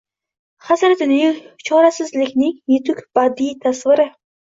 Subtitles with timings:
[0.69, 1.37] Hasratining,
[1.69, 4.13] chorasizlikning yetuk badiiy tasviri…